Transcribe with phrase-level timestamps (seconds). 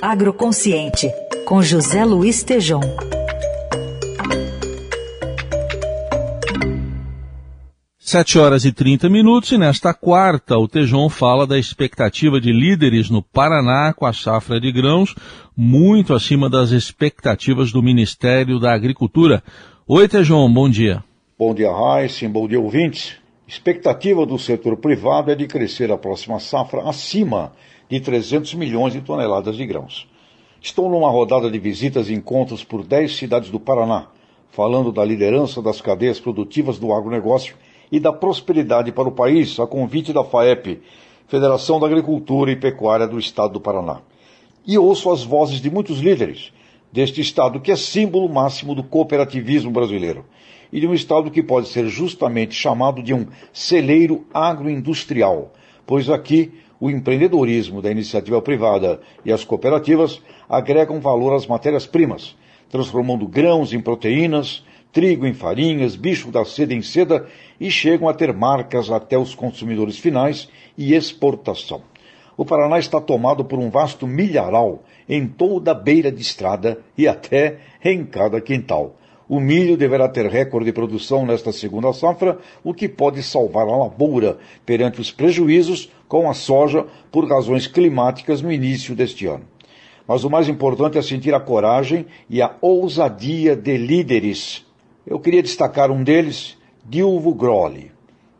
[0.00, 1.10] Agroconsciente,
[1.46, 2.80] com José Luiz Tejom.
[7.98, 13.08] Sete horas e 30 minutos e nesta quarta o Tejon fala da expectativa de líderes
[13.08, 15.14] no Paraná com a safra de grãos
[15.56, 19.42] muito acima das expectativas do Ministério da Agricultura.
[19.88, 21.02] Oi Tejon, bom dia.
[21.38, 23.16] Bom dia Raíssa, bom dia ouvintes.
[23.48, 27.52] Expectativa do setor privado é de crescer a próxima safra acima
[27.88, 30.08] de 300 milhões de toneladas de grãos.
[30.60, 34.08] Estou numa rodada de visitas e encontros por 10 cidades do Paraná,
[34.50, 37.54] falando da liderança das cadeias produtivas do agronegócio
[37.90, 40.80] e da prosperidade para o país, a convite da FAEP,
[41.28, 44.00] Federação da Agricultura e Pecuária do Estado do Paraná.
[44.66, 46.52] E ouço as vozes de muitos líderes
[46.92, 50.24] deste Estado, que é símbolo máximo do cooperativismo brasileiro,
[50.72, 55.52] e de um Estado que pode ser justamente chamado de um celeiro agroindustrial,
[55.86, 62.36] pois aqui o empreendedorismo da iniciativa privada e as cooperativas agregam valor às matérias-primas,
[62.70, 67.26] transformando grãos em proteínas, trigo em farinhas, bicho da seda em seda
[67.60, 71.82] e chegam a ter marcas até os consumidores finais e exportação.
[72.36, 77.08] O Paraná está tomado por um vasto milharal em toda a beira de estrada e
[77.08, 78.96] até em cada quintal.
[79.28, 83.76] O milho deverá ter recorde de produção nesta segunda safra, o que pode salvar a
[83.76, 89.44] lavoura perante os prejuízos com a soja por razões climáticas no início deste ano.
[90.06, 94.64] Mas o mais importante é sentir a coragem e a ousadia de líderes.
[95.04, 97.90] Eu queria destacar um deles, Dilvo Groli,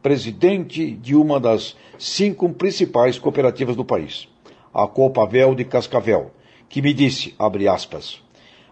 [0.00, 4.28] presidente de uma das cinco principais cooperativas do país,
[4.72, 6.30] a Copavel de Cascavel,
[6.68, 8.22] que me disse, abre aspas,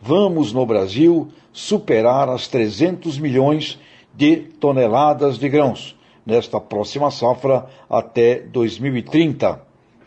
[0.00, 3.78] vamos no Brasil superar as 300 milhões
[4.14, 9.60] de toneladas de grãos nesta próxima safra até 2030.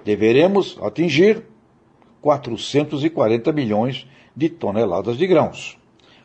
[0.03, 1.43] Deveremos atingir
[2.21, 5.77] 440 milhões de toneladas de grãos.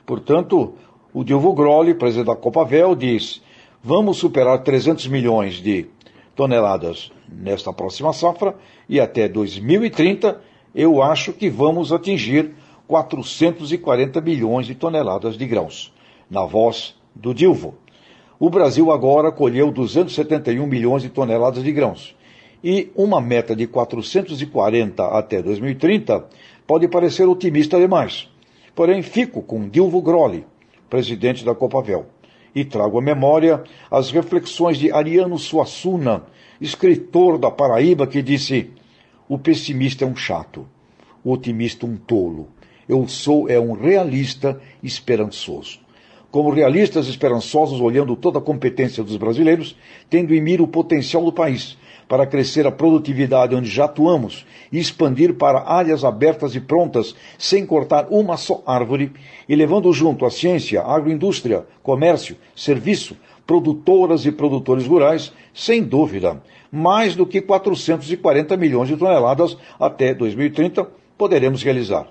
[0.05, 0.75] Portanto,
[1.13, 3.43] o Dilvo Groli, presidente da Copavel, diz:
[3.83, 5.87] vamos superar 300 milhões de
[6.35, 8.57] toneladas nesta próxima safra
[8.89, 10.41] e até 2030
[10.75, 12.53] eu acho que vamos atingir
[12.87, 15.93] 440 milhões de toneladas de grãos.
[16.31, 17.75] Na voz do Dilvo.
[18.39, 22.15] O Brasil agora colheu 271 milhões de toneladas de grãos.
[22.63, 26.27] E uma meta de 440 até 2030
[26.67, 28.29] pode parecer otimista demais.
[28.75, 30.45] Porém, fico com Dilvo Groli,
[30.91, 32.07] presidente da Copavel,
[32.55, 36.25] e trago à memória as reflexões de Ariano Suassuna,
[36.61, 38.71] escritor da Paraíba, que disse:
[39.29, 40.67] O pessimista é um chato,
[41.23, 42.49] o otimista um tolo.
[42.89, 45.79] Eu sou é um realista esperançoso.
[46.31, 49.77] Como realistas esperançosos, olhando toda a competência dos brasileiros,
[50.11, 51.79] tendo em mira o potencial do país
[52.09, 57.65] para crescer a produtividade onde já atuamos e expandir para áreas abertas e prontas, sem
[57.65, 59.13] cortar uma só árvore,
[59.49, 63.17] e levando junto a ciência, agroindústria, comércio, serviço,
[63.47, 70.89] produtoras e produtores rurais, sem dúvida, mais do que 440 milhões de toneladas até 2030
[71.17, 72.09] poderemos realizar.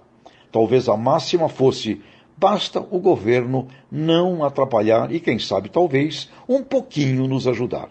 [0.54, 2.00] Talvez a máxima fosse
[2.38, 7.90] basta o governo não atrapalhar e, quem sabe, talvez, um pouquinho nos ajudar.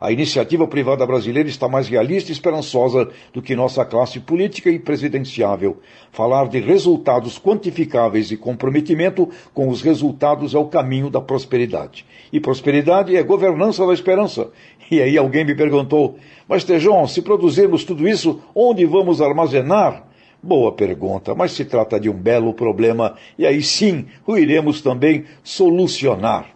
[0.00, 4.78] A iniciativa privada brasileira está mais realista e esperançosa do que nossa classe política e
[4.80, 5.78] presidenciável.
[6.10, 12.04] Falar de resultados quantificáveis e comprometimento com os resultados é o caminho da prosperidade.
[12.32, 14.48] E prosperidade é governança da esperança.
[14.90, 20.09] E aí alguém me perguntou, mas Tejon, se produzirmos tudo isso, onde vamos armazenar?
[20.42, 25.26] Boa pergunta, mas se trata de um belo problema e aí sim o iremos também
[25.42, 26.46] solucionar.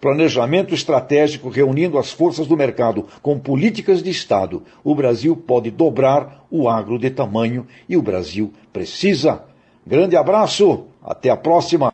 [0.00, 4.62] Planejamento estratégico reunindo as forças do mercado com políticas de Estado.
[4.82, 9.42] O Brasil pode dobrar o agro de tamanho e o Brasil precisa.
[9.86, 11.92] Grande abraço, até a próxima.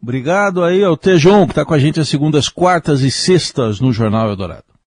[0.00, 3.92] Obrigado aí ao Tejon, que está com a gente às segundas, quartas e sextas no
[3.92, 4.71] Jornal Eldorado.